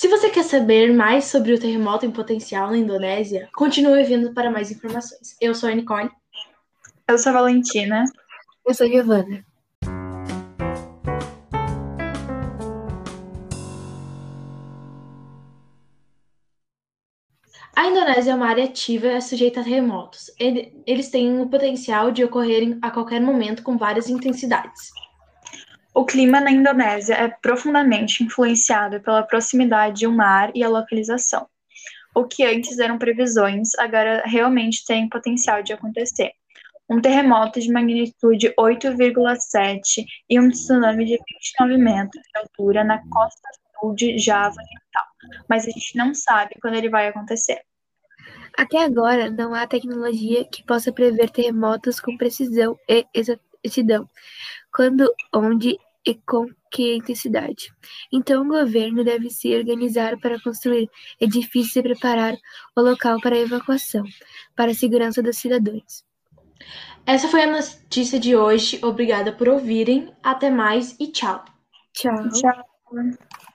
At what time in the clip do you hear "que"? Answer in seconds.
32.24-32.44, 50.44-50.64, 56.70-56.96